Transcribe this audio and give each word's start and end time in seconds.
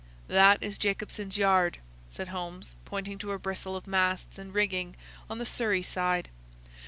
"That 0.27 0.63
is 0.63 0.79
Jacobson's 0.79 1.37
Yard," 1.37 1.77
said 2.07 2.29
Holmes, 2.29 2.73
pointing 2.85 3.19
to 3.19 3.33
a 3.33 3.37
bristle 3.37 3.75
of 3.75 3.85
masts 3.85 4.39
and 4.39 4.51
rigging 4.51 4.95
on 5.29 5.37
the 5.37 5.45
Surrey 5.45 5.83
side. 5.83 6.27